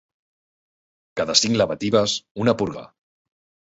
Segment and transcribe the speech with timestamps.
[1.23, 2.87] Cada cinc lavatives, una purga.